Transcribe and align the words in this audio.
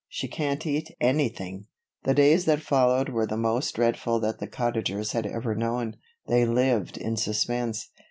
"She 0.09 0.27
can't 0.27 0.65
eat 0.65 0.89
anything." 0.99 1.67
The 2.05 2.15
days 2.15 2.45
that 2.45 2.63
followed 2.63 3.09
were 3.09 3.27
the 3.27 3.37
most 3.37 3.75
dreadful 3.75 4.19
that 4.21 4.39
the 4.39 4.47
Cottagers 4.47 5.11
had 5.11 5.27
ever 5.27 5.53
known. 5.53 5.97
They 6.27 6.43
lived 6.43 6.97
in 6.97 7.17
suspense. 7.17 7.91